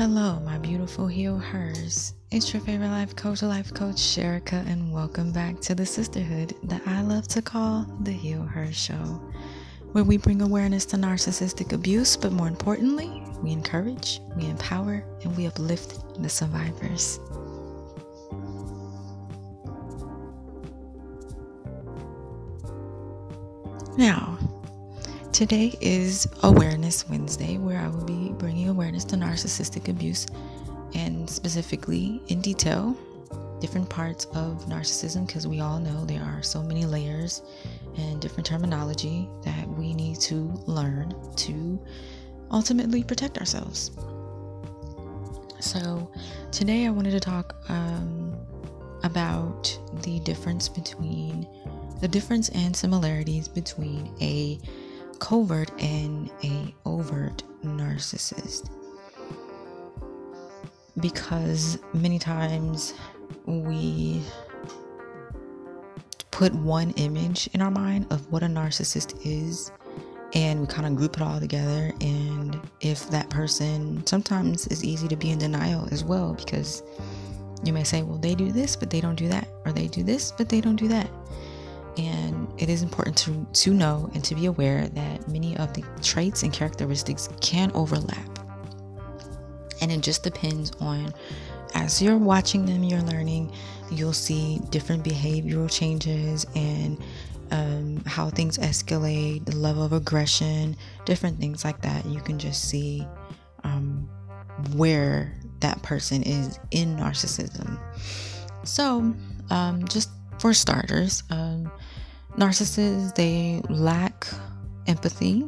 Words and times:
Hello, 0.00 0.40
my 0.46 0.56
beautiful 0.56 1.06
heal 1.06 1.36
hers. 1.36 2.14
It's 2.30 2.54
your 2.54 2.62
favorite 2.62 2.88
life 2.88 3.14
coach, 3.14 3.42
life 3.42 3.74
coach 3.74 3.96
Sherika, 3.96 4.66
and 4.66 4.90
welcome 4.90 5.30
back 5.30 5.60
to 5.60 5.74
the 5.74 5.84
sisterhood 5.84 6.54
that 6.62 6.80
I 6.86 7.02
love 7.02 7.28
to 7.28 7.42
call 7.42 7.84
the 8.00 8.10
Heal 8.10 8.40
Her 8.40 8.72
Show, 8.72 8.94
where 9.92 10.02
we 10.02 10.16
bring 10.16 10.40
awareness 10.40 10.86
to 10.86 10.96
narcissistic 10.96 11.74
abuse, 11.74 12.16
but 12.16 12.32
more 12.32 12.48
importantly, 12.48 13.22
we 13.42 13.50
encourage, 13.50 14.20
we 14.38 14.46
empower, 14.46 15.04
and 15.22 15.36
we 15.36 15.46
uplift 15.46 16.22
the 16.22 16.30
survivors. 16.30 17.20
Now, 23.98 24.38
Today 25.40 25.74
is 25.80 26.28
Awareness 26.42 27.08
Wednesday, 27.08 27.56
where 27.56 27.80
I 27.80 27.88
will 27.88 28.04
be 28.04 28.28
bringing 28.34 28.68
awareness 28.68 29.04
to 29.04 29.16
narcissistic 29.16 29.88
abuse 29.88 30.26
and 30.94 31.30
specifically 31.30 32.20
in 32.28 32.42
detail 32.42 32.94
different 33.58 33.88
parts 33.88 34.26
of 34.34 34.66
narcissism 34.66 35.26
because 35.26 35.48
we 35.48 35.60
all 35.60 35.80
know 35.80 36.04
there 36.04 36.22
are 36.22 36.42
so 36.42 36.62
many 36.62 36.84
layers 36.84 37.40
and 37.96 38.20
different 38.20 38.44
terminology 38.44 39.30
that 39.42 39.66
we 39.66 39.94
need 39.94 40.20
to 40.20 40.52
learn 40.66 41.14
to 41.36 41.80
ultimately 42.50 43.02
protect 43.02 43.38
ourselves. 43.38 43.92
So, 45.58 46.12
today 46.52 46.84
I 46.84 46.90
wanted 46.90 47.12
to 47.12 47.20
talk 47.20 47.56
um, 47.70 48.36
about 49.04 49.74
the 50.02 50.20
difference 50.20 50.68
between 50.68 51.48
the 52.02 52.08
difference 52.08 52.50
and 52.50 52.76
similarities 52.76 53.48
between 53.48 54.14
a 54.20 54.60
covert 55.20 55.70
and 55.80 56.30
a 56.42 56.74
overt 56.84 57.44
narcissist. 57.64 58.68
Because 60.98 61.78
many 61.94 62.18
times 62.18 62.94
we 63.46 64.22
put 66.30 66.52
one 66.54 66.90
image 66.92 67.48
in 67.52 67.62
our 67.62 67.70
mind 67.70 68.06
of 68.10 68.30
what 68.32 68.42
a 68.42 68.46
narcissist 68.46 69.14
is 69.24 69.70
and 70.32 70.60
we 70.60 70.66
kind 70.66 70.86
of 70.86 70.96
group 70.96 71.16
it 71.16 71.22
all 71.22 71.40
together 71.40 71.92
and 72.00 72.58
if 72.80 73.10
that 73.10 73.28
person 73.30 74.04
sometimes 74.06 74.66
it's 74.68 74.84
easy 74.84 75.08
to 75.08 75.16
be 75.16 75.30
in 75.30 75.38
denial 75.38 75.88
as 75.90 76.04
well 76.04 76.34
because 76.34 76.82
you 77.64 77.72
may 77.72 77.84
say 77.84 78.02
well 78.02 78.16
they 78.18 78.34
do 78.34 78.52
this 78.52 78.76
but 78.76 78.90
they 78.90 79.00
don't 79.00 79.16
do 79.16 79.28
that 79.28 79.48
or 79.64 79.72
they 79.72 79.88
do 79.88 80.02
this 80.02 80.32
but 80.32 80.48
they 80.48 80.60
don't 80.60 80.76
do 80.76 80.88
that 80.88 81.10
it 82.60 82.68
is 82.68 82.82
important 82.82 83.16
to, 83.16 83.46
to 83.52 83.72
know 83.72 84.10
and 84.14 84.22
to 84.22 84.34
be 84.34 84.46
aware 84.46 84.86
that 84.86 85.26
many 85.28 85.56
of 85.56 85.72
the 85.72 85.82
traits 86.02 86.42
and 86.42 86.52
characteristics 86.52 87.28
can 87.40 87.72
overlap. 87.74 88.38
And 89.80 89.90
it 89.90 90.02
just 90.02 90.22
depends 90.22 90.70
on, 90.78 91.14
as 91.74 92.02
you're 92.02 92.18
watching 92.18 92.66
them, 92.66 92.84
you're 92.84 93.00
learning, 93.00 93.50
you'll 93.90 94.12
see 94.12 94.60
different 94.68 95.02
behavioral 95.02 95.70
changes 95.70 96.44
and 96.54 97.02
um, 97.50 98.02
how 98.04 98.28
things 98.28 98.58
escalate, 98.58 99.46
the 99.46 99.56
level 99.56 99.82
of 99.82 99.94
aggression, 99.94 100.76
different 101.06 101.40
things 101.40 101.64
like 101.64 101.80
that. 101.80 102.04
You 102.04 102.20
can 102.20 102.38
just 102.38 102.68
see 102.68 103.06
um, 103.64 104.06
where 104.74 105.34
that 105.60 105.82
person 105.82 106.22
is 106.22 106.58
in 106.72 106.96
narcissism. 106.96 107.80
So, 108.64 109.14
um, 109.48 109.88
just 109.88 110.10
for 110.38 110.52
starters, 110.52 111.22
um, 111.30 111.70
narcissists 112.36 113.14
they 113.14 113.62
lack 113.68 114.26
empathy. 114.86 115.44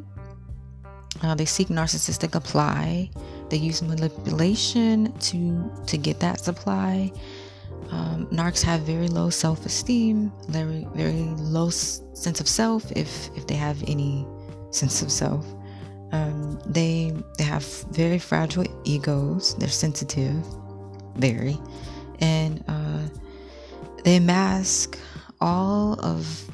Uh, 1.23 1.35
they 1.35 1.45
seek 1.45 1.69
narcissistic 1.69 2.33
supply. 2.33 3.09
They 3.51 3.57
use 3.59 3.83
manipulation 3.83 5.13
to 5.29 5.71
to 5.87 5.97
get 5.97 6.21
that 6.21 6.41
supply. 6.41 7.13
Um, 7.91 8.27
narcs 8.29 8.63
have 8.63 8.81
very 8.81 9.09
low 9.09 9.29
self-esteem, 9.29 10.33
very 10.49 10.87
very 10.95 11.25
low 11.37 11.69
s- 11.69 12.01
sense 12.15 12.41
of 12.41 12.49
self, 12.49 12.91
if 12.93 13.31
if 13.37 13.47
they 13.47 13.55
have 13.55 13.83
any 13.87 14.27
sense 14.71 15.03
of 15.03 15.13
self. 15.13 15.45
Um, 16.13 16.59
they 16.67 17.13
they 17.39 17.45
have 17.45 17.65
very 17.91 18.19
fragile 18.19 18.65
egos. 18.85 19.55
They're 19.57 19.69
sensitive, 19.69 20.37
very, 21.17 21.59
and 22.21 22.65
uh, 22.69 23.03
they 24.05 24.19
mask 24.19 24.99
all 25.41 25.99
of 26.01 26.51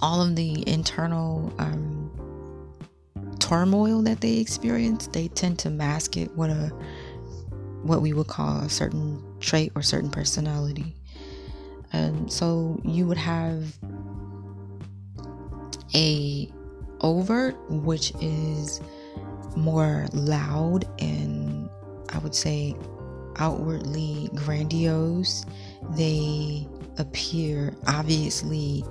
all 0.00 0.22
of 0.22 0.36
the 0.36 0.66
internal 0.68 1.52
um, 1.58 2.10
turmoil 3.38 4.02
that 4.02 4.20
they 4.20 4.38
experience. 4.38 5.06
They 5.08 5.28
tend 5.28 5.58
to 5.60 5.70
mask 5.70 6.16
it 6.16 6.34
with 6.36 6.50
a 6.50 6.72
what 7.82 8.00
we 8.00 8.14
would 8.14 8.28
call 8.28 8.60
a 8.60 8.70
certain 8.70 9.22
trait 9.40 9.70
or 9.74 9.82
certain 9.82 10.10
personality. 10.10 10.96
And 11.92 12.32
so 12.32 12.80
you 12.82 13.06
would 13.06 13.18
have 13.18 13.78
a 15.94 16.50
overt, 17.02 17.56
which 17.68 18.12
is 18.20 18.80
more 19.56 20.06
loud 20.12 20.86
and 21.00 21.68
I 22.10 22.18
would 22.18 22.34
say 22.34 22.74
outwardly 23.36 24.30
grandiose. 24.34 25.44
They 25.90 26.66
appear 26.96 27.74
obviously 27.86 28.84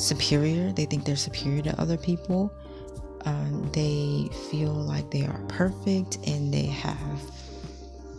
superior. 0.00 0.72
They 0.72 0.84
think 0.84 1.04
they're 1.04 1.16
superior 1.16 1.62
to 1.62 1.80
other 1.80 1.96
people. 1.96 2.52
Um, 3.24 3.70
they 3.72 4.28
feel 4.50 4.72
like 4.72 5.10
they 5.10 5.26
are 5.26 5.40
perfect 5.48 6.18
and 6.26 6.52
they 6.52 6.66
have, 6.66 7.20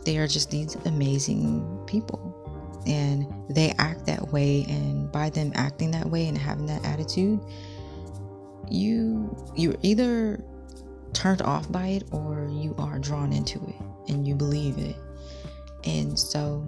they 0.05 0.17
are 0.17 0.27
just 0.27 0.51
these 0.51 0.75
amazing 0.85 1.83
people. 1.87 2.37
And 2.85 3.27
they 3.49 3.73
act 3.77 4.05
that 4.07 4.31
way. 4.31 4.65
And 4.67 5.11
by 5.11 5.29
them 5.29 5.51
acting 5.55 5.91
that 5.91 6.09
way 6.09 6.27
and 6.27 6.37
having 6.37 6.65
that 6.67 6.83
attitude, 6.85 7.39
you, 8.69 9.35
you're 9.55 9.75
either 9.81 10.43
turned 11.13 11.41
off 11.41 11.71
by 11.71 11.87
it 11.87 12.03
or 12.11 12.49
you 12.51 12.75
are 12.77 12.97
drawn 12.99 13.33
into 13.33 13.59
it 13.67 14.11
and 14.11 14.27
you 14.27 14.35
believe 14.35 14.77
it. 14.77 14.95
And 15.83 16.17
so 16.17 16.63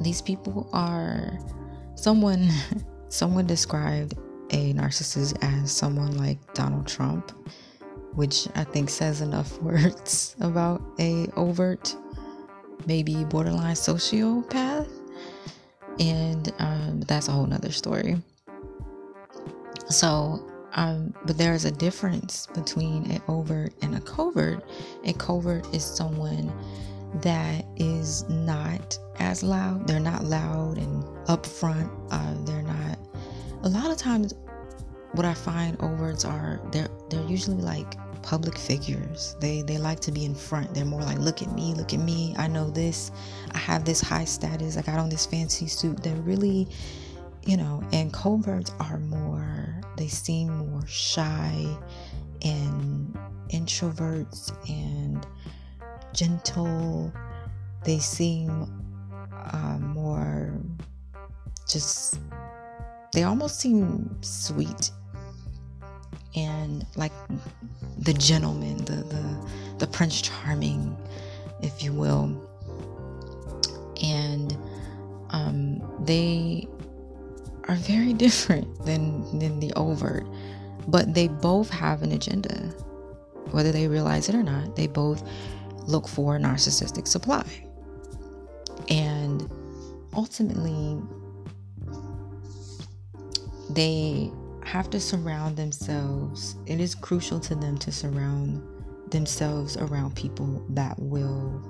these 0.00 0.20
people 0.20 0.68
are 0.72 1.38
someone 1.94 2.48
someone 3.16 3.46
described 3.46 4.14
a 4.50 4.74
narcissist 4.74 5.36
as 5.42 5.72
someone 5.72 6.16
like 6.18 6.38
Donald 6.54 6.86
Trump, 6.86 7.32
which 8.14 8.46
I 8.54 8.64
think 8.64 8.90
says 8.90 9.20
enough 9.20 9.60
words 9.62 10.36
about 10.40 10.82
a 11.00 11.26
overt, 11.36 11.96
maybe 12.86 13.24
borderline 13.24 13.74
sociopath. 13.74 14.88
And 15.98 16.52
um, 16.58 17.00
that's 17.00 17.28
a 17.28 17.32
whole 17.32 17.46
nother 17.46 17.72
story. 17.72 18.22
So, 19.88 20.46
um, 20.74 21.14
but 21.24 21.38
there 21.38 21.54
is 21.54 21.64
a 21.64 21.70
difference 21.70 22.46
between 22.54 23.10
an 23.10 23.22
overt 23.28 23.72
and 23.80 23.94
a 23.96 24.00
covert. 24.00 24.62
A 25.04 25.14
covert 25.14 25.66
is 25.74 25.82
someone 25.84 26.52
that 27.22 27.64
is 27.76 28.28
not 28.28 28.98
as 29.18 29.42
loud. 29.42 29.86
They're 29.86 30.00
not 30.00 30.24
loud 30.24 30.76
and 30.76 31.02
upfront. 31.26 31.90
Uh, 32.10 32.34
they're 32.44 32.62
not. 32.62 32.98
A 33.62 33.68
lot 33.68 33.90
of 33.90 33.96
times, 33.96 34.34
what 35.12 35.24
I 35.24 35.34
find 35.34 35.78
overts 35.78 36.24
are 36.28 36.60
they're 36.72 36.88
they're 37.10 37.24
usually 37.24 37.62
like 37.62 37.94
public 38.22 38.58
figures. 38.58 39.36
They 39.40 39.62
they 39.62 39.78
like 39.78 40.00
to 40.00 40.12
be 40.12 40.24
in 40.24 40.34
front. 40.34 40.74
They're 40.74 40.84
more 40.84 41.02
like, 41.02 41.18
look 41.18 41.42
at 41.42 41.52
me, 41.52 41.74
look 41.74 41.94
at 41.94 42.00
me. 42.00 42.34
I 42.38 42.46
know 42.48 42.70
this. 42.70 43.10
I 43.52 43.58
have 43.58 43.84
this 43.84 44.00
high 44.00 44.24
status. 44.24 44.76
I 44.76 44.82
got 44.82 44.98
on 44.98 45.08
this 45.08 45.26
fancy 45.26 45.66
suit. 45.66 46.02
They're 46.02 46.14
really, 46.16 46.68
you 47.44 47.56
know. 47.56 47.82
And 47.92 48.12
coverts 48.12 48.72
are 48.80 48.98
more. 48.98 49.80
They 49.96 50.08
seem 50.08 50.48
more 50.58 50.86
shy 50.86 51.66
and 52.42 53.16
introverts 53.50 54.52
and 54.68 55.26
gentle. 56.12 57.12
They 57.84 57.98
seem 57.98 58.70
uh, 59.52 59.78
more 59.78 60.52
just, 61.68 62.20
they 63.16 63.22
almost 63.22 63.58
seem 63.58 64.14
sweet 64.20 64.90
and 66.34 66.84
like 66.96 67.12
the 67.96 68.12
gentleman, 68.12 68.76
the, 68.84 68.96
the, 68.96 69.48
the 69.78 69.86
Prince 69.86 70.20
Charming, 70.20 70.94
if 71.62 71.82
you 71.82 71.94
will. 71.94 72.38
And 74.02 74.54
um, 75.30 75.80
they 76.04 76.68
are 77.68 77.76
very 77.76 78.12
different 78.26 78.84
than, 78.84 79.38
than 79.38 79.60
the 79.60 79.72
overt, 79.76 80.26
but 80.86 81.14
they 81.14 81.28
both 81.28 81.70
have 81.70 82.02
an 82.02 82.12
agenda, 82.12 82.52
whether 83.50 83.72
they 83.72 83.88
realize 83.88 84.28
it 84.28 84.34
or 84.34 84.42
not. 84.42 84.76
They 84.76 84.88
both 84.88 85.26
look 85.86 86.06
for 86.06 86.38
narcissistic 86.38 87.08
supply. 87.08 87.46
And 88.90 89.50
ultimately, 90.14 91.00
they 93.70 94.30
have 94.64 94.90
to 94.90 95.00
surround 95.00 95.56
themselves. 95.56 96.56
It 96.66 96.80
is 96.80 96.94
crucial 96.94 97.40
to 97.40 97.54
them 97.54 97.78
to 97.78 97.92
surround 97.92 98.62
themselves 99.10 99.76
around 99.76 100.16
people 100.16 100.64
that 100.70 100.98
will 100.98 101.62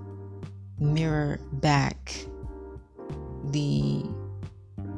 mirror 0.79 1.39
back 1.53 2.15
the 3.51 4.03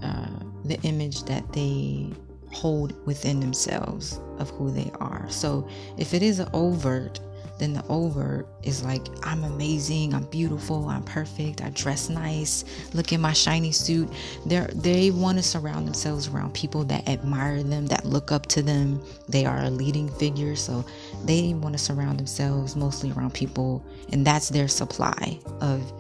uh, 0.02 0.40
the 0.64 0.78
image 0.82 1.24
that 1.24 1.52
they 1.52 2.10
hold 2.52 2.94
within 3.06 3.40
themselves 3.40 4.20
of 4.38 4.50
who 4.50 4.70
they 4.70 4.90
are. 5.00 5.26
So 5.28 5.68
if 5.96 6.14
it 6.14 6.22
is 6.22 6.42
overt 6.52 7.20
then 7.58 7.72
the 7.72 7.84
overt 7.88 8.46
is 8.62 8.84
like, 8.84 9.06
I'm 9.22 9.44
amazing, 9.44 10.14
I'm 10.14 10.24
beautiful, 10.24 10.88
I'm 10.88 11.02
perfect, 11.02 11.62
I 11.62 11.70
dress 11.70 12.08
nice, 12.08 12.64
look 12.94 13.12
at 13.12 13.20
my 13.20 13.32
shiny 13.32 13.72
suit. 13.72 14.10
They 14.46 14.66
they 14.74 15.10
want 15.10 15.38
to 15.38 15.42
surround 15.42 15.86
themselves 15.86 16.28
around 16.28 16.54
people 16.54 16.84
that 16.84 17.08
admire 17.08 17.62
them, 17.62 17.86
that 17.86 18.04
look 18.04 18.32
up 18.32 18.46
to 18.46 18.62
them. 18.62 19.02
They 19.28 19.44
are 19.44 19.64
a 19.64 19.70
leading 19.70 20.08
figure, 20.08 20.56
so 20.56 20.84
they 21.24 21.54
want 21.54 21.74
to 21.76 21.78
surround 21.78 22.18
themselves 22.18 22.76
mostly 22.76 23.10
around 23.12 23.34
people, 23.34 23.84
and 24.12 24.26
that's 24.26 24.48
their 24.48 24.68
supply 24.68 25.38
of 25.60 25.92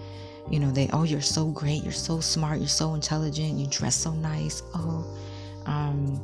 you 0.50 0.58
know 0.58 0.70
they 0.70 0.88
oh 0.92 1.02
you're 1.02 1.20
so 1.20 1.46
great 1.48 1.82
you're 1.82 1.92
so 1.92 2.20
smart 2.20 2.58
you're 2.58 2.68
so 2.68 2.94
intelligent 2.94 3.58
you 3.58 3.66
dress 3.66 3.94
so 3.94 4.12
nice 4.12 4.62
oh 4.74 5.04
um, 5.66 6.18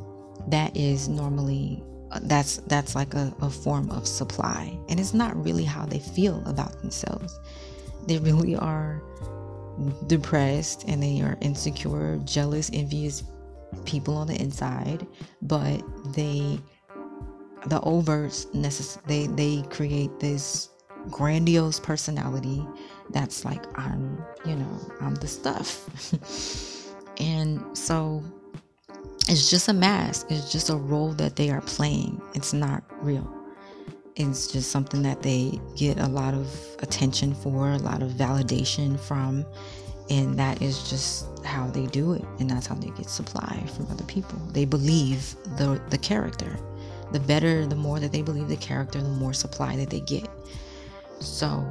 that 0.48 0.74
is 0.76 1.08
normally 1.08 1.82
that's 2.22 2.56
that's 2.68 2.94
like 2.94 3.14
a, 3.14 3.34
a 3.40 3.50
form 3.50 3.90
of 3.90 4.06
supply. 4.06 4.78
And 4.88 4.98
it's 5.00 5.14
not 5.14 5.36
really 5.42 5.64
how 5.64 5.86
they 5.86 5.98
feel 5.98 6.42
about 6.46 6.80
themselves. 6.80 7.38
They 8.06 8.18
really 8.18 8.56
are 8.56 9.02
depressed 10.06 10.84
and 10.86 11.02
they 11.02 11.20
are 11.20 11.36
insecure 11.40 12.18
jealous 12.24 12.70
envious 12.72 13.24
people 13.84 14.16
on 14.16 14.28
the 14.28 14.40
inside 14.40 15.04
but 15.42 15.82
they 16.14 16.60
the 17.66 17.80
overts 17.80 18.46
necess- 18.54 19.02
they 19.08 19.26
they 19.26 19.66
create 19.70 20.20
this 20.20 20.68
grandiose 21.10 21.80
personality 21.80 22.64
that's 23.10 23.44
like 23.44 23.64
i'm 23.76 24.24
you 24.46 24.54
know 24.54 24.80
i'm 25.00 25.16
the 25.16 25.26
stuff. 25.26 25.88
And 27.18 27.76
so 27.76 28.22
it's 29.28 29.50
just 29.50 29.68
a 29.68 29.72
mask. 29.72 30.26
It's 30.30 30.52
just 30.52 30.70
a 30.70 30.76
role 30.76 31.12
that 31.14 31.36
they 31.36 31.50
are 31.50 31.62
playing. 31.62 32.20
It's 32.34 32.52
not 32.52 32.82
real. 33.02 33.28
It's 34.16 34.46
just 34.46 34.70
something 34.70 35.02
that 35.02 35.22
they 35.22 35.58
get 35.76 35.98
a 35.98 36.06
lot 36.06 36.34
of 36.34 36.46
attention 36.80 37.34
for 37.34 37.70
a 37.70 37.78
lot 37.78 38.02
of 38.02 38.12
validation 38.12 38.98
from 38.98 39.44
and 40.10 40.38
that 40.38 40.60
is 40.60 40.88
just 40.90 41.26
how 41.44 41.66
they 41.68 41.86
do 41.86 42.12
it 42.12 42.24
and 42.38 42.50
that's 42.50 42.66
how 42.66 42.74
they 42.74 42.90
get 42.90 43.08
supply 43.08 43.64
from 43.74 43.90
other 43.90 44.04
people. 44.04 44.38
They 44.52 44.66
believe 44.66 45.34
the 45.56 45.80
the 45.88 45.98
character. 45.98 46.58
The 47.12 47.20
better 47.20 47.66
the 47.66 47.76
more 47.76 47.98
that 48.00 48.12
they 48.12 48.22
believe 48.22 48.48
the 48.48 48.56
character 48.56 49.00
the 49.00 49.08
more 49.08 49.32
supply 49.32 49.76
that 49.76 49.90
they 49.90 50.00
get. 50.00 50.28
So 51.20 51.64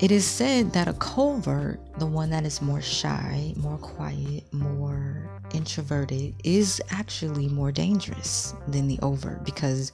it 0.00 0.10
is 0.10 0.26
said 0.26 0.72
that 0.72 0.88
a 0.88 0.94
covert, 0.94 1.78
the 1.98 2.06
one 2.06 2.30
that 2.30 2.44
is 2.44 2.60
more 2.60 2.82
shy, 2.82 3.54
more 3.56 3.78
quiet, 3.78 4.42
more 4.52 5.31
introverted, 5.54 6.34
is 6.44 6.80
actually 6.90 7.48
more 7.48 7.72
dangerous 7.72 8.54
than 8.68 8.88
the 8.88 8.98
overt 9.02 9.44
because, 9.44 9.92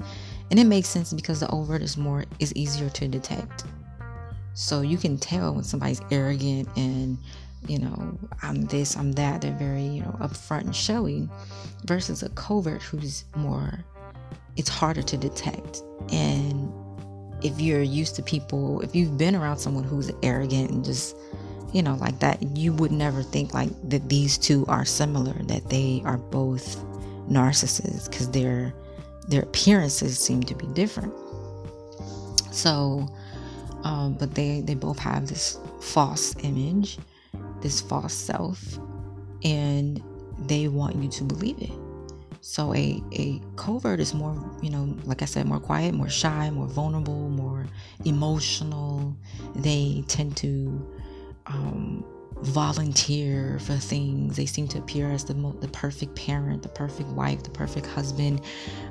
and 0.50 0.58
it 0.58 0.64
makes 0.64 0.88
sense 0.88 1.12
because 1.12 1.40
the 1.40 1.50
overt 1.50 1.82
is 1.82 1.96
more, 1.96 2.24
is 2.38 2.52
easier 2.54 2.88
to 2.90 3.08
detect. 3.08 3.64
So 4.54 4.80
you 4.80 4.96
can 4.96 5.18
tell 5.18 5.54
when 5.54 5.64
somebody's 5.64 6.00
arrogant 6.10 6.68
and, 6.76 7.18
you 7.66 7.78
know, 7.78 8.18
I'm 8.42 8.62
this, 8.62 8.96
I'm 8.96 9.12
that. 9.12 9.40
They're 9.40 9.52
very, 9.52 9.84
you 9.84 10.02
know, 10.02 10.16
upfront 10.20 10.62
and 10.62 10.74
showy 10.74 11.28
versus 11.84 12.22
a 12.22 12.28
covert 12.30 12.82
who's 12.82 13.24
more, 13.36 13.84
it's 14.56 14.68
harder 14.68 15.02
to 15.02 15.16
detect. 15.16 15.82
And 16.10 16.72
if 17.42 17.60
you're 17.60 17.82
used 17.82 18.16
to 18.16 18.22
people, 18.22 18.80
if 18.80 18.96
you've 18.96 19.16
been 19.16 19.36
around 19.36 19.58
someone 19.58 19.84
who's 19.84 20.10
arrogant 20.22 20.70
and 20.70 20.84
just, 20.84 21.16
you 21.72 21.82
know, 21.82 21.94
like 21.96 22.18
that, 22.20 22.56
you 22.56 22.72
would 22.74 22.92
never 22.92 23.22
think 23.22 23.54
like 23.54 23.70
that 23.90 24.08
these 24.08 24.38
two 24.38 24.64
are 24.66 24.84
similar, 24.84 25.34
that 25.44 25.68
they 25.68 26.02
are 26.04 26.18
both 26.18 26.82
narcissists 27.28 28.10
because 28.10 28.30
their 28.30 28.74
their 29.28 29.42
appearances 29.42 30.18
seem 30.18 30.42
to 30.42 30.54
be 30.54 30.66
different. 30.68 31.12
So, 32.50 33.06
um, 33.84 34.14
but 34.14 34.34
they 34.34 34.62
they 34.62 34.74
both 34.74 34.98
have 34.98 35.28
this 35.28 35.58
false 35.80 36.34
image, 36.42 36.98
this 37.60 37.80
false 37.80 38.14
self, 38.14 38.78
and 39.44 40.02
they 40.46 40.68
want 40.68 40.96
you 40.96 41.08
to 41.10 41.24
believe 41.24 41.60
it. 41.60 41.72
So 42.40 42.72
a, 42.74 43.02
a 43.12 43.42
covert 43.56 44.00
is 44.00 44.14
more, 44.14 44.34
you 44.62 44.70
know, 44.70 44.96
like 45.04 45.20
I 45.20 45.26
said, 45.26 45.46
more 45.46 45.60
quiet, 45.60 45.92
more 45.92 46.08
shy, 46.08 46.48
more 46.48 46.66
vulnerable, 46.66 47.28
more 47.28 47.66
emotional. 48.06 49.14
They 49.54 50.02
tend 50.08 50.36
to 50.38 50.97
um, 51.48 52.04
volunteer 52.42 53.58
for 53.60 53.76
things. 53.76 54.36
They 54.36 54.46
seem 54.46 54.68
to 54.68 54.78
appear 54.78 55.10
as 55.10 55.24
the 55.24 55.34
mo- 55.34 55.56
the 55.60 55.68
perfect 55.68 56.14
parent, 56.14 56.62
the 56.62 56.68
perfect 56.68 57.08
wife, 57.10 57.42
the 57.42 57.50
perfect 57.50 57.86
husband. 57.86 58.42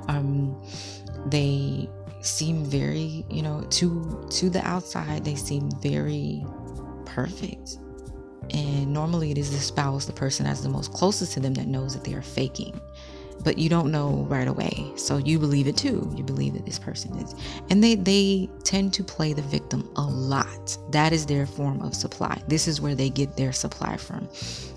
Um, 0.07 0.55
they 1.27 1.89
seem 2.21 2.65
very, 2.65 3.25
you 3.29 3.41
know, 3.41 3.61
to 3.71 4.27
to 4.31 4.49
the 4.49 4.65
outside, 4.67 5.23
they 5.23 5.35
seem 5.35 5.69
very 5.81 6.45
perfect. 7.05 7.77
And 8.51 8.93
normally 8.93 9.31
it 9.31 9.37
is 9.37 9.51
the 9.51 9.57
spouse, 9.57 10.05
the 10.05 10.13
person 10.13 10.45
that's 10.45 10.61
the 10.61 10.69
most 10.69 10.93
closest 10.93 11.33
to 11.33 11.39
them 11.41 11.53
that 11.55 11.67
knows 11.67 11.93
that 11.93 12.05
they 12.05 12.13
are 12.13 12.21
faking 12.21 12.79
but 13.47 13.57
you 13.57 13.69
don't 13.69 13.93
know 13.93 14.25
right 14.27 14.49
away. 14.49 14.91
So 14.97 15.15
you 15.15 15.39
believe 15.39 15.67
it 15.67 15.77
too. 15.77 16.11
You 16.17 16.21
believe 16.21 16.51
that 16.51 16.65
this 16.65 16.77
person 16.77 17.15
is. 17.15 17.33
And 17.69 17.81
they 17.81 17.95
they 17.95 18.49
tend 18.65 18.93
to 18.95 19.05
play 19.05 19.31
the 19.31 19.41
victim 19.41 19.89
a 19.95 20.01
lot. 20.01 20.77
That 20.91 21.13
is 21.13 21.25
their 21.25 21.45
form 21.45 21.81
of 21.81 21.95
supply. 21.95 22.41
This 22.49 22.67
is 22.67 22.81
where 22.81 22.93
they 22.93 23.09
get 23.09 23.37
their 23.37 23.53
supply 23.53 23.95
from 23.95 24.27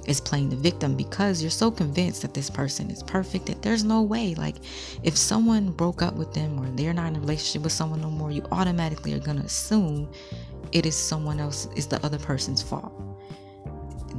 is 0.07 0.21
playing 0.21 0.51
the 0.51 0.57
victim 0.57 0.95
because 0.95 1.43
you're 1.43 1.51
so 1.51 1.69
convinced 1.69 2.23
that 2.23 2.33
this 2.33 2.49
person 2.49 2.93
is 2.93 3.03
perfect 3.03 3.47
that 3.47 3.61
there's 3.61 3.83
no 3.83 4.03
way. 4.03 4.37
Like 4.37 4.59
if 5.03 5.17
someone 5.17 5.73
broke 5.73 6.01
up 6.01 6.15
with 6.15 6.33
them 6.33 6.57
or 6.61 6.71
they're 6.77 6.95
not 6.95 7.09
in 7.09 7.17
a 7.17 7.21
relationship 7.21 7.63
with 7.63 7.73
someone 7.73 8.01
no 8.01 8.09
more 8.09 8.31
you 8.31 8.47
automatically 8.53 9.13
are 9.15 9.19
going 9.19 9.39
to 9.39 9.47
assume 9.47 10.09
it 10.71 10.87
is 10.87 10.95
someone 10.95 11.41
else 11.41 11.67
is 11.75 11.89
the 11.89 11.99
other 12.07 12.21
person's 12.21 12.63
fault 12.63 13.10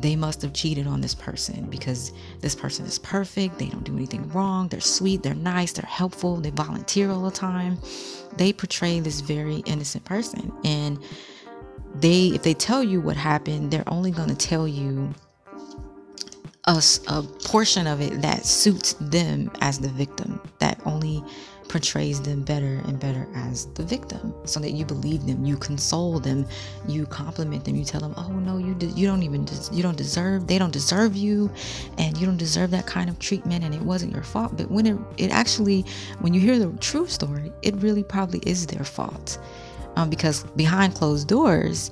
they 0.02 0.16
must 0.16 0.42
have 0.42 0.54
cheated 0.54 0.88
on 0.88 1.02
this 1.02 1.14
person 1.14 1.66
because 1.70 2.12
this 2.40 2.56
person 2.56 2.86
is 2.86 3.00
perfect. 3.00 3.60
They 3.60 3.68
don't 3.68 3.84
do 3.84 3.96
anything 3.96 4.30
wrong. 4.30 4.68
They're 4.68 4.80
sweet. 4.80 5.24
They're 5.24 5.34
nice. 5.34 5.74
They're 5.74 5.86
helpful. 5.88 6.38
They 6.38 6.50
volunteer 6.50 7.10
all 7.12 7.24
the 7.24 7.32
time. 7.32 7.78
They 8.38 8.54
portray 8.54 9.00
this 9.00 9.22
very 9.22 9.58
innocent 9.66 10.06
person. 10.06 10.52
And 10.64 11.00
they, 11.96 12.28
if 12.28 12.44
they 12.44 12.54
tell 12.54 12.84
you 12.84 13.02
what 13.02 13.18
happened, 13.18 13.72
they're 13.72 13.88
only 13.88 14.12
going 14.12 14.30
to 14.30 14.36
tell 14.36 14.68
you 14.68 15.14
a, 16.66 16.82
a 17.08 17.24
portion 17.44 17.88
of 17.88 18.02
it 18.02 18.22
that 18.22 18.46
suits 18.46 18.94
them 18.94 19.52
as 19.62 19.80
the 19.80 19.90
victim, 19.90 20.40
that 20.60 20.80
only 20.86 21.24
portrays 21.72 22.22
them 22.22 22.44
better 22.44 22.82
and 22.86 23.00
better 23.00 23.26
as 23.34 23.68
the 23.76 23.84
victim. 23.84 24.34
So 24.44 24.60
that 24.60 24.72
you 24.72 24.84
believe 24.84 25.26
them 25.26 25.46
you 25.46 25.56
console 25.56 26.20
them 26.20 26.46
you 26.86 27.06
compliment 27.06 27.64
them 27.64 27.78
you 27.78 27.86
tell 27.86 28.02
them 28.02 28.14
oh 28.18 28.34
no 28.34 28.58
you 28.58 28.74
de- 28.76 28.88
you 28.88 29.08
don't 29.08 29.24
even 29.24 29.48
you 29.72 29.82
don't 29.82 29.96
deserve 29.96 30.48
they 30.48 30.58
don't 30.58 30.74
deserve 30.74 31.16
you 31.16 31.50
and 31.98 32.18
you 32.18 32.26
don't 32.26 32.36
deserve 32.36 32.72
that 32.72 32.88
kind 32.88 33.10
of 33.10 33.20
treatment 33.20 33.64
and 33.64 33.74
it 33.74 33.82
wasn't 33.84 34.12
your 34.12 34.22
fault. 34.22 34.58
But 34.58 34.70
when 34.70 34.86
it 34.86 34.98
it 35.18 35.32
actually 35.32 35.86
when 36.20 36.34
you 36.34 36.42
hear 36.42 36.60
the 36.60 36.78
true 36.80 37.08
story 37.08 37.54
it 37.62 37.74
really 37.76 38.04
probably 38.04 38.42
is 38.46 38.68
their 38.68 38.84
fault 38.84 39.40
um, 39.96 40.10
because 40.10 40.44
behind 40.58 40.94
closed 40.96 41.30
doors 41.30 41.90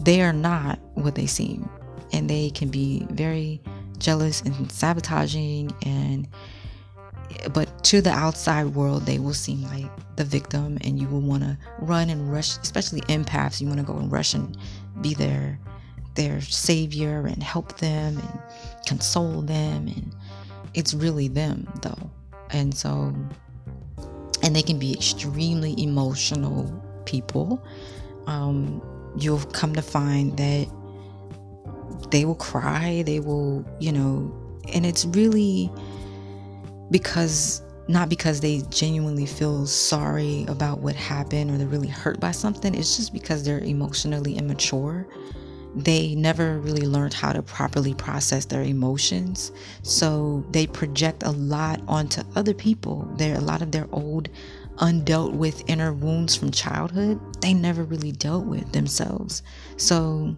they 0.00 0.20
are 0.20 0.34
not 0.34 0.78
what 0.96 1.14
they 1.14 1.26
seem 1.26 1.66
and 2.12 2.28
they 2.28 2.50
can 2.50 2.68
be 2.68 3.06
very 3.10 3.58
jealous 3.96 4.42
and 4.42 4.70
sabotaging 4.70 5.72
and 5.86 6.28
but 7.54 7.68
to 7.84 8.00
the 8.00 8.10
outside 8.10 8.66
world 8.74 9.04
they 9.06 9.18
will 9.18 9.34
seem 9.34 9.62
like 9.64 9.90
the 10.16 10.24
victim 10.24 10.78
and 10.82 10.98
you 10.98 11.06
will 11.08 11.20
want 11.20 11.42
to 11.42 11.56
run 11.80 12.10
and 12.10 12.32
rush 12.32 12.56
especially 12.58 13.00
empaths 13.02 13.60
you 13.60 13.66
want 13.66 13.78
to 13.78 13.84
go 13.84 13.96
and 13.96 14.10
rush 14.10 14.34
and 14.34 14.56
be 15.00 15.14
their 15.14 15.58
their 16.14 16.40
savior 16.40 17.26
and 17.26 17.42
help 17.42 17.76
them 17.78 18.18
and 18.18 18.86
console 18.86 19.42
them 19.42 19.88
and 19.88 20.14
it's 20.74 20.94
really 20.94 21.28
them 21.28 21.72
though. 21.82 22.10
And 22.50 22.74
so 22.74 23.14
and 24.42 24.54
they 24.54 24.62
can 24.62 24.78
be 24.78 24.92
extremely 24.92 25.74
emotional 25.82 26.82
people. 27.06 27.64
Um, 28.26 28.82
you'll 29.16 29.40
come 29.46 29.74
to 29.74 29.82
find 29.82 30.36
that 30.36 30.68
they 32.10 32.24
will 32.24 32.34
cry 32.34 33.02
they 33.06 33.18
will 33.18 33.64
you 33.80 33.90
know 33.90 34.32
and 34.72 34.84
it's 34.84 35.04
really 35.06 35.70
because 36.90 37.62
not 37.88 38.08
because 38.08 38.40
they 38.40 38.62
genuinely 38.70 39.26
feel 39.26 39.66
sorry 39.66 40.44
about 40.48 40.80
what 40.80 40.96
happened 40.96 41.50
or 41.50 41.58
they're 41.58 41.66
really 41.66 41.88
hurt 41.88 42.20
by 42.20 42.30
something. 42.30 42.74
It's 42.74 42.96
just 42.96 43.12
because 43.12 43.44
they're 43.44 43.58
emotionally 43.58 44.36
immature. 44.36 45.06
They 45.76 46.14
never 46.14 46.58
really 46.60 46.86
learned 46.86 47.14
how 47.14 47.32
to 47.32 47.42
properly 47.42 47.94
process 47.94 48.44
their 48.44 48.62
emotions. 48.62 49.50
So 49.82 50.44
they 50.50 50.66
project 50.66 51.24
a 51.24 51.32
lot 51.32 51.82
onto 51.88 52.22
other 52.36 52.54
people. 52.54 53.10
They're 53.16 53.36
a 53.36 53.40
lot 53.40 53.60
of 53.60 53.72
their 53.72 53.88
old 53.92 54.28
undealt 54.76 55.32
with 55.32 55.62
inner 55.68 55.92
wounds 55.92 56.34
from 56.34 56.50
childhood 56.50 57.20
they 57.40 57.54
never 57.54 57.84
really 57.84 58.10
dealt 58.10 58.44
with 58.44 58.72
themselves. 58.72 59.42
So 59.76 60.36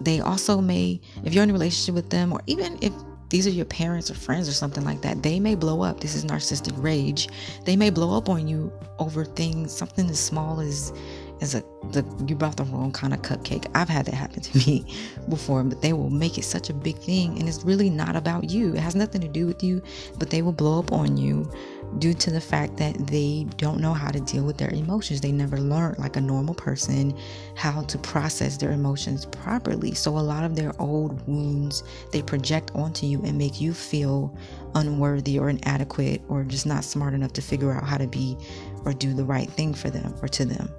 they 0.00 0.20
also 0.20 0.60
may 0.60 1.00
if 1.24 1.34
you're 1.34 1.42
in 1.42 1.50
a 1.50 1.52
relationship 1.52 1.94
with 1.94 2.10
them 2.10 2.32
or 2.32 2.40
even 2.46 2.78
if 2.80 2.92
these 3.28 3.46
are 3.46 3.50
your 3.50 3.66
parents 3.66 4.10
or 4.10 4.14
friends 4.14 4.48
or 4.48 4.52
something 4.52 4.84
like 4.84 5.02
that 5.02 5.22
they 5.22 5.38
may 5.38 5.54
blow 5.54 5.82
up. 5.82 6.00
This 6.00 6.14
is 6.14 6.24
narcissistic 6.24 6.72
rage. 6.82 7.28
They 7.64 7.76
may 7.76 7.90
blow 7.90 8.16
up 8.16 8.28
on 8.28 8.48
you 8.48 8.72
over 8.98 9.24
things 9.24 9.76
something 9.76 10.08
as 10.08 10.18
small 10.18 10.60
as 10.60 10.92
as 11.40 11.54
a 11.54 11.62
the 11.92 12.04
you 12.26 12.34
brought 12.34 12.56
the 12.56 12.64
wrong 12.64 12.90
kind 12.90 13.14
of 13.14 13.22
cupcake 13.22 13.66
i've 13.74 13.88
had 13.88 14.06
that 14.06 14.14
happen 14.14 14.40
to 14.40 14.58
me 14.66 14.84
before 15.28 15.62
but 15.62 15.80
they 15.80 15.92
will 15.92 16.10
make 16.10 16.38
it 16.38 16.44
such 16.44 16.70
a 16.70 16.74
big 16.74 16.96
thing 16.98 17.38
and 17.38 17.48
it's 17.48 17.62
really 17.64 17.90
not 17.90 18.16
about 18.16 18.50
you 18.50 18.74
it 18.74 18.80
has 18.80 18.94
nothing 18.94 19.20
to 19.20 19.28
do 19.28 19.46
with 19.46 19.62
you 19.62 19.82
but 20.18 20.30
they 20.30 20.42
will 20.42 20.52
blow 20.52 20.78
up 20.78 20.92
on 20.92 21.16
you 21.16 21.50
due 21.98 22.14
to 22.14 22.30
the 22.30 22.40
fact 22.40 22.76
that 22.76 22.94
they 23.06 23.46
don't 23.56 23.80
know 23.80 23.94
how 23.94 24.10
to 24.10 24.20
deal 24.20 24.44
with 24.44 24.58
their 24.58 24.70
emotions. 24.70 25.20
They 25.20 25.32
never 25.32 25.58
learned, 25.58 25.98
like 25.98 26.16
a 26.16 26.20
normal 26.20 26.54
person, 26.54 27.16
how 27.56 27.82
to 27.82 27.98
process 27.98 28.56
their 28.56 28.72
emotions 28.72 29.26
properly. 29.26 29.94
So, 29.94 30.18
a 30.18 30.20
lot 30.20 30.44
of 30.44 30.54
their 30.54 30.78
old 30.80 31.26
wounds 31.26 31.82
they 32.12 32.22
project 32.22 32.70
onto 32.74 33.06
you 33.06 33.22
and 33.24 33.38
make 33.38 33.60
you 33.60 33.72
feel 33.72 34.36
unworthy 34.74 35.38
or 35.38 35.48
inadequate 35.48 36.22
or 36.28 36.44
just 36.44 36.66
not 36.66 36.84
smart 36.84 37.14
enough 37.14 37.32
to 37.34 37.42
figure 37.42 37.72
out 37.72 37.84
how 37.84 37.96
to 37.96 38.06
be 38.06 38.36
or 38.84 38.92
do 38.92 39.14
the 39.14 39.24
right 39.24 39.50
thing 39.50 39.72
for 39.72 39.90
them 39.90 40.14
or 40.20 40.28
to 40.28 40.44
them 40.44 40.70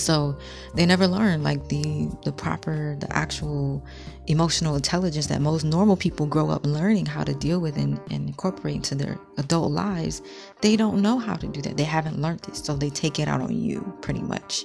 so 0.00 0.36
they 0.74 0.86
never 0.86 1.06
learn 1.06 1.42
like 1.42 1.68
the 1.68 2.10
the 2.24 2.32
proper 2.32 2.96
the 3.00 3.12
actual 3.14 3.84
emotional 4.26 4.76
intelligence 4.76 5.26
that 5.26 5.40
most 5.40 5.64
normal 5.64 5.96
people 5.96 6.26
grow 6.26 6.50
up 6.50 6.64
learning 6.64 7.06
how 7.06 7.24
to 7.24 7.34
deal 7.34 7.60
with 7.60 7.76
and, 7.76 8.00
and 8.10 8.28
incorporate 8.28 8.76
into 8.76 8.94
their 8.94 9.18
adult 9.38 9.70
lives. 9.72 10.22
They 10.60 10.76
don't 10.76 11.02
know 11.02 11.18
how 11.18 11.34
to 11.34 11.46
do 11.46 11.60
that. 11.62 11.76
They 11.76 11.84
haven't 11.84 12.20
learned 12.20 12.40
this 12.40 12.58
so 12.58 12.76
they 12.76 12.90
take 12.90 13.18
it 13.18 13.28
out 13.28 13.40
on 13.40 13.54
you 13.54 13.96
pretty 14.02 14.22
much. 14.22 14.64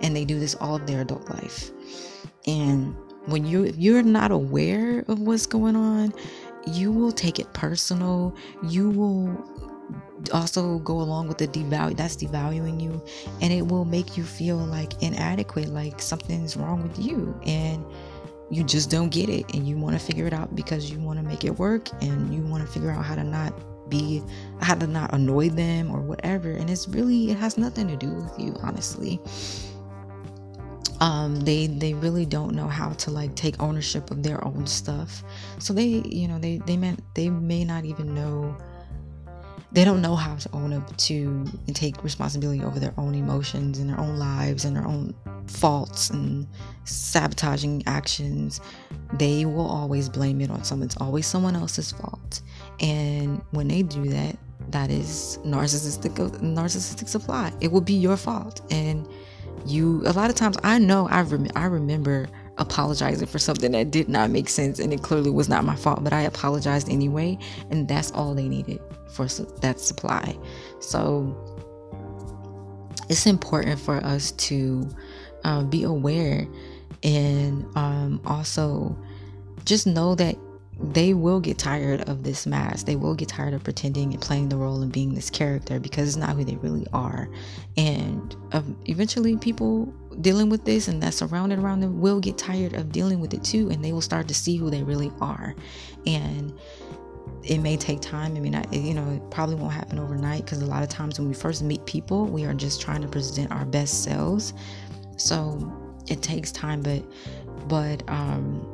And 0.00 0.14
they 0.14 0.24
do 0.24 0.38
this 0.38 0.54
all 0.56 0.76
of 0.76 0.86
their 0.86 1.02
adult 1.02 1.30
life. 1.30 1.70
And 2.46 2.96
when 3.26 3.46
you 3.46 3.72
you're 3.76 4.02
not 4.02 4.30
aware 4.30 5.04
of 5.08 5.20
what's 5.20 5.46
going 5.46 5.76
on 5.76 6.12
you 6.66 6.90
will 6.92 7.12
take 7.12 7.38
it 7.38 7.52
personal. 7.52 8.34
You 8.62 8.90
will 8.90 9.73
also 10.32 10.78
go 10.78 11.00
along 11.00 11.28
with 11.28 11.38
the 11.38 11.48
devalue 11.48 11.96
that's 11.96 12.16
devaluing 12.16 12.80
you 12.80 13.02
and 13.42 13.52
it 13.52 13.66
will 13.66 13.84
make 13.84 14.16
you 14.16 14.24
feel 14.24 14.56
like 14.56 15.02
inadequate 15.02 15.68
like 15.68 16.00
something's 16.00 16.56
wrong 16.56 16.82
with 16.82 16.98
you 16.98 17.38
and 17.44 17.84
you 18.50 18.62
just 18.64 18.90
don't 18.90 19.10
get 19.10 19.28
it 19.28 19.44
and 19.54 19.66
you 19.66 19.76
want 19.76 19.98
to 19.98 20.04
figure 20.04 20.26
it 20.26 20.32
out 20.32 20.54
because 20.54 20.90
you 20.90 20.98
want 20.98 21.18
to 21.18 21.24
make 21.24 21.44
it 21.44 21.58
work 21.58 21.88
and 22.02 22.34
you 22.34 22.42
want 22.42 22.64
to 22.64 22.70
figure 22.70 22.90
out 22.90 23.04
how 23.04 23.14
to 23.14 23.24
not 23.24 23.52
be 23.90 24.22
how 24.60 24.74
to 24.74 24.86
not 24.86 25.12
annoy 25.12 25.48
them 25.48 25.90
or 25.90 26.00
whatever 26.00 26.50
and 26.50 26.70
it's 26.70 26.88
really 26.88 27.30
it 27.30 27.36
has 27.36 27.58
nothing 27.58 27.88
to 27.88 27.96
do 27.96 28.10
with 28.12 28.38
you 28.38 28.56
honestly. 28.62 29.20
Um 31.00 31.40
they 31.40 31.66
they 31.66 31.92
really 31.94 32.24
don't 32.24 32.54
know 32.54 32.68
how 32.68 32.90
to 32.90 33.10
like 33.10 33.34
take 33.34 33.60
ownership 33.60 34.10
of 34.10 34.22
their 34.22 34.42
own 34.44 34.66
stuff. 34.66 35.22
So 35.58 35.72
they 35.72 36.02
you 36.06 36.28
know 36.28 36.38
they 36.38 36.58
they 36.66 36.76
meant 36.76 37.02
they 37.14 37.28
may 37.28 37.64
not 37.64 37.84
even 37.84 38.14
know 38.14 38.56
they 39.74 39.84
don't 39.84 40.00
know 40.00 40.14
how 40.14 40.36
to 40.36 40.48
own 40.52 40.72
up 40.72 40.96
to 40.96 41.44
and 41.66 41.74
take 41.74 42.02
responsibility 42.04 42.62
over 42.62 42.78
their 42.78 42.94
own 42.96 43.14
emotions 43.14 43.80
and 43.80 43.90
their 43.90 43.98
own 43.98 44.18
lives 44.18 44.64
and 44.64 44.76
their 44.76 44.86
own 44.86 45.14
faults 45.48 46.10
and 46.10 46.46
sabotaging 46.84 47.82
actions. 47.86 48.60
They 49.14 49.44
will 49.44 49.66
always 49.66 50.08
blame 50.08 50.40
it 50.40 50.50
on 50.50 50.62
someone. 50.62 50.86
It's 50.86 50.96
always 50.98 51.26
someone 51.26 51.56
else's 51.56 51.90
fault. 51.90 52.40
And 52.80 53.42
when 53.50 53.66
they 53.66 53.82
do 53.82 54.04
that 54.10 54.38
that 54.70 54.90
is 54.90 55.38
narcissistic 55.44 56.14
narcissistic 56.40 57.08
supply. 57.08 57.52
It 57.60 57.70
will 57.70 57.80
be 57.80 57.94
your 57.94 58.16
fault. 58.16 58.60
And 58.70 59.06
you 59.66 60.02
a 60.06 60.12
lot 60.12 60.28
of 60.28 60.36
times 60.36 60.56
i 60.62 60.78
know 60.78 61.08
i, 61.08 61.22
rem- 61.22 61.48
I 61.56 61.64
remember 61.64 62.28
apologizing 62.58 63.26
for 63.26 63.38
something 63.38 63.72
that 63.72 63.90
did 63.90 64.08
not 64.08 64.30
make 64.30 64.48
sense 64.48 64.78
and 64.78 64.92
it 64.92 65.02
clearly 65.02 65.30
was 65.30 65.48
not 65.48 65.64
my 65.64 65.74
fault 65.74 66.04
but 66.04 66.12
i 66.12 66.22
apologized 66.22 66.88
anyway 66.88 67.36
and 67.70 67.88
that's 67.88 68.12
all 68.12 68.34
they 68.34 68.48
needed 68.48 68.80
for 69.12 69.26
that 69.60 69.80
supply 69.80 70.36
so 70.80 71.36
it's 73.08 73.26
important 73.26 73.78
for 73.78 73.96
us 74.04 74.30
to 74.32 74.88
uh, 75.44 75.62
be 75.64 75.82
aware 75.82 76.46
and 77.02 77.66
um, 77.76 78.20
also 78.24 78.96
just 79.64 79.86
know 79.86 80.14
that 80.14 80.36
they 80.80 81.14
will 81.14 81.40
get 81.40 81.58
tired 81.58 82.08
of 82.08 82.24
this 82.24 82.46
mask. 82.46 82.86
They 82.86 82.96
will 82.96 83.14
get 83.14 83.28
tired 83.28 83.54
of 83.54 83.62
pretending 83.62 84.12
and 84.12 84.20
playing 84.20 84.48
the 84.48 84.56
role 84.56 84.82
and 84.82 84.92
being 84.92 85.14
this 85.14 85.30
character 85.30 85.78
because 85.78 86.08
it's 86.08 86.16
not 86.16 86.34
who 86.36 86.44
they 86.44 86.56
really 86.56 86.86
are. 86.92 87.28
And 87.76 88.34
um, 88.52 88.76
eventually, 88.86 89.36
people 89.36 89.92
dealing 90.20 90.48
with 90.48 90.64
this 90.64 90.88
and 90.88 91.02
that's 91.02 91.16
surrounded 91.16 91.58
around 91.58 91.80
them 91.80 92.00
will 92.00 92.20
get 92.20 92.38
tired 92.38 92.74
of 92.74 92.92
dealing 92.92 93.20
with 93.20 93.34
it 93.34 93.44
too, 93.44 93.70
and 93.70 93.84
they 93.84 93.92
will 93.92 94.00
start 94.00 94.28
to 94.28 94.34
see 94.34 94.56
who 94.56 94.70
they 94.70 94.82
really 94.82 95.12
are. 95.20 95.54
And 96.06 96.52
it 97.42 97.58
may 97.58 97.76
take 97.76 98.00
time. 98.00 98.36
I 98.36 98.40
mean, 98.40 98.54
I, 98.54 98.64
you 98.72 98.94
know, 98.94 99.08
it 99.10 99.30
probably 99.30 99.56
won't 99.56 99.72
happen 99.72 99.98
overnight 99.98 100.44
because 100.44 100.62
a 100.62 100.66
lot 100.66 100.82
of 100.82 100.88
times 100.88 101.18
when 101.18 101.28
we 101.28 101.34
first 101.34 101.62
meet 101.62 101.84
people, 101.86 102.26
we 102.26 102.44
are 102.44 102.54
just 102.54 102.80
trying 102.80 103.02
to 103.02 103.08
present 103.08 103.50
our 103.50 103.64
best 103.64 104.02
selves. 104.02 104.54
So 105.16 105.72
it 106.08 106.22
takes 106.22 106.50
time, 106.52 106.82
but, 106.82 107.02
but, 107.68 108.08
um, 108.08 108.70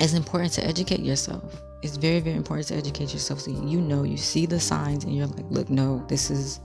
it's 0.00 0.14
important 0.14 0.52
to 0.54 0.66
educate 0.66 1.00
yourself. 1.00 1.60
It's 1.82 1.96
very, 1.96 2.20
very 2.20 2.36
important 2.36 2.68
to 2.68 2.74
educate 2.74 3.12
yourself 3.12 3.40
so 3.40 3.50
you 3.50 3.80
know 3.80 4.02
you 4.02 4.16
see 4.16 4.46
the 4.46 4.60
signs 4.60 5.04
and 5.04 5.14
you're 5.14 5.26
like, 5.26 5.46
look, 5.50 5.70
no, 5.70 6.04
this 6.08 6.30
is 6.30 6.60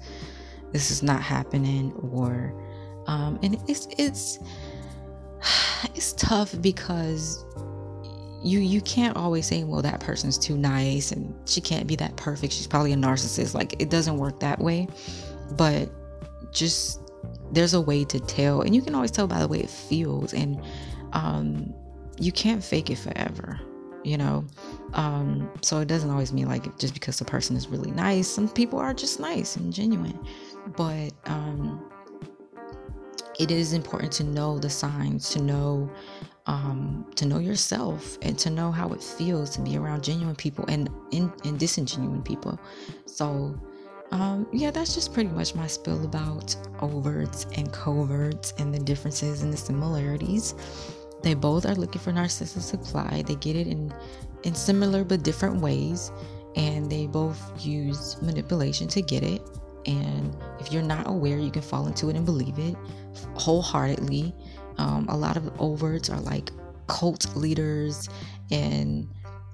this 0.72 0.92
is 0.92 1.02
not 1.02 1.22
happening 1.22 1.94
or 2.12 2.54
um 3.08 3.40
and 3.44 3.58
it's 3.68 3.88
it's 3.98 4.40
it's 5.96 6.14
tough 6.14 6.60
because 6.62 7.46
you 8.44 8.60
you 8.60 8.80
can't 8.82 9.18
always 9.18 9.48
say 9.48 9.64
well 9.64 9.82
that 9.82 10.00
person's 10.00 10.38
too 10.38 10.56
nice 10.56 11.12
and 11.12 11.34
she 11.50 11.60
can't 11.60 11.88
be 11.88 11.96
that 11.96 12.16
perfect. 12.16 12.54
She's 12.54 12.68
probably 12.68 12.94
a 12.94 12.96
narcissist. 12.96 13.56
Like 13.56 13.82
it 13.82 13.90
doesn't 13.90 14.18
work 14.18 14.40
that 14.40 14.60
way. 14.60 14.88
But 15.58 15.90
just 16.52 17.02
there's 17.52 17.74
a 17.74 17.82
way 17.82 18.06
to 18.06 18.20
tell. 18.20 18.62
And 18.62 18.76
you 18.76 18.82
can 18.84 18.94
always 18.94 19.12
tell 19.12 19.28
by 19.28 19.40
the 19.40 19.48
way 19.48 19.60
it 19.60 19.70
feels. 19.70 20.34
And 20.34 20.62
um 21.14 21.74
you 22.20 22.32
can't 22.32 22.64
fake 22.64 22.90
it 22.90 22.98
forever 22.98 23.60
you 24.04 24.18
know? 24.18 24.46
Um, 24.94 25.50
so 25.62 25.80
it 25.80 25.88
doesn't 25.88 26.12
always 26.12 26.32
mean 26.32 26.48
like 26.48 26.78
just 26.78 26.94
because 26.94 27.18
the 27.18 27.26
person 27.26 27.56
is 27.58 27.68
really 27.68 27.90
nice 27.90 28.28
some 28.28 28.48
people 28.48 28.78
are 28.78 28.94
just 28.94 29.20
nice 29.20 29.56
and 29.56 29.74
genuine. 29.74 30.18
But 30.78 31.12
um, 31.26 31.92
it 33.40 33.52
is 33.52 33.74
important 33.74 34.12
to 34.14 34.24
know 34.24 34.58
the 34.60 34.70
signs 34.70 35.30
to 35.30 35.42
know 35.42 35.90
um, 36.48 37.06
to 37.16 37.26
know 37.26 37.40
yourself 37.40 38.18
and 38.22 38.38
to 38.38 38.50
know 38.50 38.72
how 38.72 38.90
it 38.90 39.02
feels 39.02 39.50
to 39.52 39.62
be 39.62 39.78
around 39.78 40.04
genuine 40.04 40.36
people 40.36 40.66
and 40.68 40.90
and, 41.12 41.32
and 41.44 41.60
disingenuine 41.60 42.24
people 42.24 42.60
so 43.06 43.60
um, 44.12 44.48
yeah, 44.54 44.72
that's 44.72 44.94
just 44.94 45.14
pretty 45.14 45.30
much 45.30 45.56
my 45.56 45.68
spill 45.68 46.04
about 46.06 46.56
overts 46.80 47.46
and 47.58 47.72
coverts 47.74 48.54
and 48.58 48.74
the 48.74 48.80
differences 48.80 49.42
and 49.42 49.52
the 49.52 49.58
similarities. 49.58 50.56
They 51.22 51.34
both 51.34 51.66
are 51.66 51.76
looking 51.76 52.02
for 52.02 52.12
narcissistic 52.12 52.62
supply. 52.62 53.24
They 53.26 53.36
get 53.36 53.56
it 53.56 53.68
in 53.68 53.94
in 54.44 54.54
similar 54.54 55.04
but 55.04 55.24
different 55.24 55.60
ways, 55.60 56.12
and 56.56 56.90
they 56.90 57.08
both 57.08 57.40
use 57.66 58.22
manipulation 58.22 58.88
to 58.90 59.02
get 59.02 59.24
it. 59.24 59.42
And 59.88 60.15
if 60.66 60.72
you're 60.72 60.84
not 60.84 61.08
aware, 61.08 61.38
you 61.38 61.52
can 61.52 61.62
fall 61.62 61.88
into 61.88 62.10
it 62.10 62.16
and 62.16 62.26
believe 62.26 62.58
it 62.58 62.76
wholeheartedly. 63.36 64.34
Um, 64.78 65.08
a 65.10 65.16
lot 65.16 65.38
of 65.38 65.44
overts 65.58 66.10
are 66.10 66.20
like 66.20 66.52
cult 66.88 67.36
leaders 67.36 68.10
and 68.52 69.08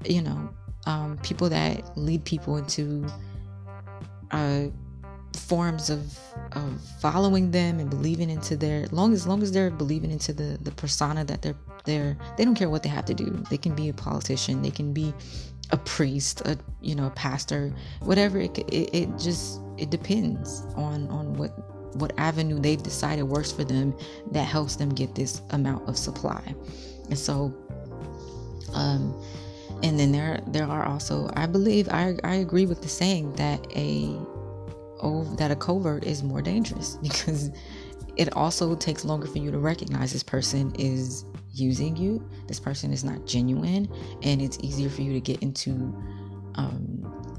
you 0.05 0.21
know 0.21 0.49
um, 0.87 1.17
people 1.21 1.47
that 1.49 1.97
lead 1.97 2.25
people 2.25 2.57
into 2.57 3.07
uh, 4.31 4.65
forms 5.37 5.89
of, 5.89 6.17
of 6.53 6.81
following 6.99 7.51
them 7.51 7.79
and 7.79 7.89
believing 7.89 8.29
into 8.29 8.57
their 8.57 8.87
long 8.87 9.13
as 9.13 9.27
long 9.27 9.43
as 9.43 9.51
they're 9.51 9.69
believing 9.69 10.11
into 10.11 10.33
the 10.33 10.57
the 10.61 10.71
persona 10.71 11.23
that 11.23 11.41
they're 11.41 11.55
they're 11.83 12.17
they 12.37 12.45
don't 12.45 12.55
care 12.55 12.69
what 12.69 12.83
they 12.83 12.89
have 12.89 13.05
to 13.05 13.13
do. 13.13 13.43
They 13.49 13.57
can 13.57 13.75
be 13.75 13.89
a 13.89 13.93
politician. 13.93 14.61
They 14.61 14.71
can 14.71 14.93
be 14.93 15.13
a 15.71 15.77
priest 15.77 16.41
a 16.41 16.57
you 16.81 16.95
know 16.95 17.07
a 17.07 17.11
pastor 17.11 17.73
whatever. 18.01 18.39
It, 18.39 18.57
it, 18.57 18.93
it 18.93 19.17
just 19.17 19.61
it 19.81 19.89
depends 19.89 20.61
on 20.75 21.07
on 21.09 21.33
what 21.33 21.51
what 21.97 22.13
avenue 22.17 22.59
they've 22.59 22.81
decided 22.81 23.23
works 23.23 23.51
for 23.51 23.65
them 23.65 23.93
that 24.31 24.45
helps 24.45 24.77
them 24.77 24.89
get 24.89 25.13
this 25.13 25.41
amount 25.49 25.87
of 25.89 25.97
supply. 25.97 26.55
And 27.09 27.19
so 27.19 27.53
um 28.73 29.21
and 29.83 29.99
then 29.99 30.11
there 30.11 30.39
there 30.47 30.65
are 30.65 30.85
also 30.85 31.29
i 31.35 31.45
believe 31.45 31.89
i 31.89 32.15
i 32.23 32.35
agree 32.35 32.65
with 32.65 32.81
the 32.81 32.87
saying 32.87 33.33
that 33.33 33.59
a 33.75 34.15
oh 35.01 35.23
that 35.37 35.51
a 35.51 35.55
covert 35.55 36.03
is 36.03 36.23
more 36.23 36.41
dangerous 36.41 36.95
because 37.01 37.51
it 38.17 38.33
also 38.35 38.75
takes 38.75 39.05
longer 39.05 39.27
for 39.27 39.39
you 39.39 39.51
to 39.51 39.59
recognize 39.59 40.13
this 40.13 40.23
person 40.23 40.73
is 40.77 41.25
using 41.51 41.97
you 41.97 42.25
this 42.47 42.59
person 42.59 42.93
is 42.93 43.03
not 43.03 43.25
genuine 43.25 43.89
and 44.23 44.41
it's 44.41 44.57
easier 44.61 44.89
for 44.89 45.01
you 45.01 45.11
to 45.13 45.19
get 45.19 45.41
into 45.41 45.71
um, 46.55 46.90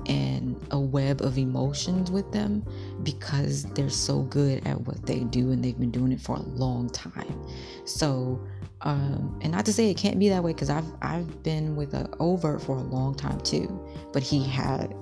and 0.07 0.61
a 0.71 0.79
web 0.79 1.23
of 1.23 1.39
emotions 1.39 2.11
with 2.11 2.31
them 2.33 2.65
because 3.03 3.65
they're 3.75 3.91
so 3.91 4.23
good 4.23 4.67
at 4.67 4.81
what 4.83 5.05
they 5.07 5.21
do 5.21 5.53
and 5.53 5.65
they've 5.65 5.79
been 5.79 5.91
doing 5.91 6.13
it 6.13 6.21
for 6.21 6.37
a 6.37 6.43
long 6.43 6.89
time. 6.91 7.41
So, 7.85 8.45
um, 8.83 9.39
and 9.43 9.53
not 9.53 9.65
to 9.67 9.73
say 9.73 9.91
it 9.91 9.97
can't 9.97 10.19
be 10.19 10.29
that 10.29 10.43
way 10.43 10.53
because 10.53 10.71
I've 10.71 10.91
I've 11.03 11.43
been 11.43 11.77
with 11.77 11.95
a 11.95 12.09
overt 12.19 12.63
for 12.63 12.77
a 12.77 12.83
long 12.83 13.15
time 13.15 13.41
too, 13.41 13.81
but 14.13 14.23
he 14.23 14.45
had 14.45 14.95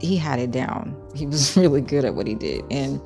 he 0.00 0.16
had 0.16 0.38
it 0.38 0.50
down. 0.50 0.96
He 1.14 1.26
was 1.26 1.56
really 1.56 1.80
good 1.80 2.04
at 2.04 2.14
what 2.14 2.26
he 2.26 2.34
did, 2.34 2.64
and 2.70 3.00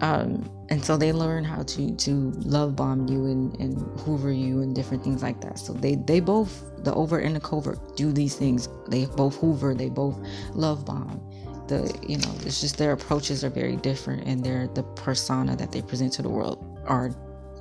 um, 0.00 0.50
and 0.72 0.82
so 0.82 0.96
they 0.96 1.12
learn 1.12 1.44
how 1.44 1.62
to 1.62 1.94
to 1.96 2.30
love 2.46 2.74
bomb 2.74 3.06
you 3.06 3.26
and, 3.26 3.54
and 3.60 3.76
hoover 4.00 4.32
you 4.32 4.62
and 4.62 4.74
different 4.74 5.04
things 5.04 5.22
like 5.22 5.38
that. 5.42 5.58
So 5.58 5.74
they 5.74 5.96
they 5.96 6.18
both 6.18 6.64
the 6.82 6.94
overt 6.94 7.24
and 7.24 7.36
the 7.36 7.40
covert 7.40 7.94
do 7.94 8.10
these 8.10 8.36
things. 8.36 8.70
They 8.88 9.04
both 9.04 9.36
hoover 9.36 9.74
they 9.74 9.90
both 9.90 10.18
love 10.54 10.86
bomb. 10.86 11.20
The 11.68 11.94
you 12.08 12.16
know 12.16 12.34
it's 12.46 12.62
just 12.62 12.78
their 12.78 12.92
approaches 12.92 13.44
are 13.44 13.50
very 13.50 13.76
different 13.76 14.26
and 14.26 14.42
their 14.42 14.66
the 14.66 14.82
persona 14.96 15.56
that 15.56 15.72
they 15.72 15.82
present 15.82 16.14
to 16.14 16.22
the 16.22 16.30
world 16.30 16.58
are 16.86 17.10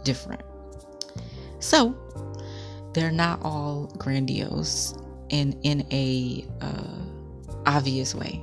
different. 0.06 0.44
So 1.60 1.94
they're 2.94 3.12
not 3.12 3.42
all 3.44 3.88
grandiose 3.98 4.96
and 5.32 5.58
in 5.64 5.86
a 5.92 6.46
uh, 6.62 7.66
obvious 7.66 8.16
way. 8.16 8.42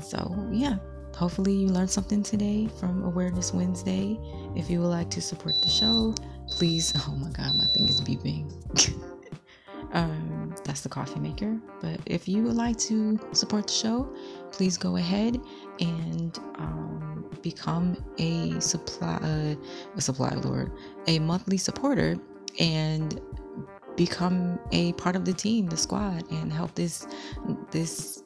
So 0.00 0.48
yeah 0.50 0.78
Hopefully, 1.16 1.52
you 1.52 1.68
learned 1.68 1.90
something 1.90 2.22
today 2.22 2.68
from 2.80 3.04
Awareness 3.04 3.52
Wednesday. 3.52 4.18
If 4.56 4.70
you 4.70 4.80
would 4.80 4.88
like 4.88 5.10
to 5.10 5.20
support 5.20 5.54
the 5.62 5.68
show, 5.68 6.14
please. 6.48 6.92
Oh 7.08 7.14
my 7.16 7.30
God, 7.30 7.54
my 7.56 7.66
thing 7.74 7.88
is 7.88 8.00
beeping. 8.00 8.50
um, 9.92 10.54
that's 10.64 10.80
the 10.80 10.88
coffee 10.88 11.20
maker. 11.20 11.58
But 11.80 12.00
if 12.06 12.28
you 12.28 12.42
would 12.44 12.56
like 12.56 12.78
to 12.78 13.18
support 13.32 13.66
the 13.66 13.72
show, 13.72 14.12
please 14.50 14.76
go 14.76 14.96
ahead 14.96 15.40
and 15.80 16.38
um, 16.56 17.30
become 17.42 17.96
a 18.18 18.58
supply, 18.60 19.14
uh, 19.22 19.54
a 19.96 20.00
supply 20.00 20.30
lord, 20.34 20.72
a 21.06 21.18
monthly 21.18 21.58
supporter, 21.58 22.16
and 22.58 23.20
become 23.96 24.58
a 24.72 24.92
part 24.94 25.16
of 25.16 25.24
the 25.24 25.32
team, 25.32 25.66
the 25.66 25.76
squad, 25.76 26.24
and 26.30 26.52
help 26.52 26.74
this 26.74 27.06
this 27.70 28.21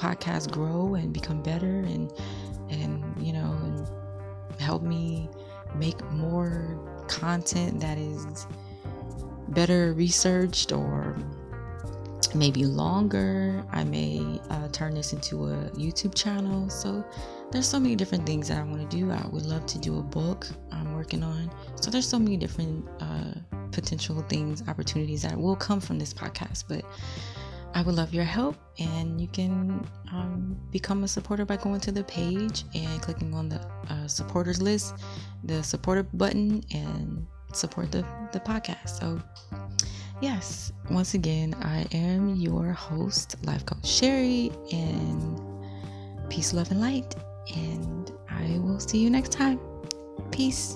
podcast 0.00 0.50
grow 0.50 0.94
and 0.94 1.12
become 1.12 1.42
better 1.42 1.66
and 1.66 2.10
and 2.70 3.04
you 3.20 3.32
know 3.32 3.58
and 3.64 4.60
help 4.60 4.82
me 4.82 5.28
make 5.76 6.00
more 6.10 6.78
content 7.08 7.80
that 7.80 7.98
is 7.98 8.46
better 9.48 9.92
researched 9.94 10.72
or 10.72 11.16
maybe 12.34 12.64
longer. 12.64 13.64
I 13.72 13.84
may 13.84 14.40
uh, 14.50 14.68
turn 14.68 14.94
this 14.94 15.12
into 15.12 15.46
a 15.46 15.70
youtube 15.70 16.14
channel. 16.14 16.70
So 16.70 17.04
there's 17.50 17.66
so 17.66 17.80
many 17.80 17.96
different 17.96 18.24
things 18.26 18.48
that 18.48 18.58
i 18.58 18.62
want 18.62 18.88
to 18.88 18.96
do. 18.96 19.10
I 19.10 19.26
would 19.32 19.44
love 19.44 19.66
to 19.66 19.78
do 19.78 19.98
a 19.98 20.02
book 20.02 20.46
i'm 20.72 20.94
working 20.94 21.22
on. 21.22 21.50
So 21.74 21.90
there's 21.90 22.08
so 22.08 22.18
many 22.18 22.36
different 22.36 22.88
uh, 23.00 23.32
potential 23.72 24.22
things 24.28 24.62
opportunities 24.68 25.22
that 25.22 25.36
will 25.36 25.56
come 25.56 25.80
from 25.80 25.98
this 25.98 26.12
podcast 26.12 26.64
but 26.68 26.84
I 27.74 27.82
would 27.82 27.94
love 27.94 28.12
your 28.12 28.24
help, 28.24 28.56
and 28.78 29.20
you 29.20 29.28
can 29.28 29.86
um, 30.12 30.58
become 30.70 31.04
a 31.04 31.08
supporter 31.08 31.44
by 31.44 31.56
going 31.56 31.80
to 31.80 31.92
the 31.92 32.04
page 32.04 32.64
and 32.74 33.00
clicking 33.00 33.32
on 33.34 33.48
the 33.48 33.60
uh, 33.88 34.08
supporters 34.08 34.60
list, 34.60 34.94
the 35.44 35.62
supporter 35.62 36.02
button, 36.02 36.64
and 36.74 37.26
support 37.52 37.92
the, 37.92 38.04
the 38.32 38.40
podcast. 38.40 39.00
So, 39.00 39.20
yes, 40.20 40.72
once 40.90 41.14
again, 41.14 41.54
I 41.62 41.86
am 41.92 42.34
your 42.34 42.72
host, 42.72 43.36
Life 43.46 43.64
Coach 43.66 43.86
Sherry, 43.86 44.50
and 44.72 45.40
peace, 46.28 46.52
love, 46.52 46.70
and 46.70 46.80
light. 46.80 47.14
And 47.54 48.10
I 48.28 48.58
will 48.58 48.80
see 48.80 48.98
you 48.98 49.10
next 49.10 49.32
time. 49.32 49.60
Peace. 50.30 50.74